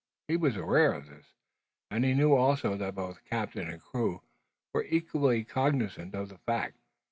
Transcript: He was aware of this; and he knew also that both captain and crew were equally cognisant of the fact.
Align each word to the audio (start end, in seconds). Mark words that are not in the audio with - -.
He 0.27 0.35
was 0.35 0.57
aware 0.57 0.93
of 0.93 1.05
this; 1.05 1.27
and 1.91 2.03
he 2.03 2.15
knew 2.15 2.33
also 2.33 2.75
that 2.75 2.95
both 2.95 3.23
captain 3.23 3.69
and 3.69 3.79
crew 3.79 4.23
were 4.73 4.87
equally 4.89 5.43
cognisant 5.43 6.15
of 6.15 6.29
the 6.29 6.39
fact. 6.39 6.79